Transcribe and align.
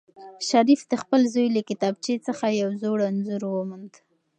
شریف 0.49 0.81
د 0.91 0.93
خپل 1.01 1.21
زوی 1.33 1.47
له 1.55 1.61
کتابچې 1.69 2.15
څخه 2.27 2.45
یو 2.61 2.69
زوړ 2.81 2.99
انځور 3.09 3.41
وموند. 3.47 3.93